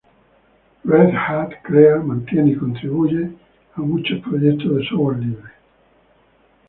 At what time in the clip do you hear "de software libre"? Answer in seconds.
4.77-5.51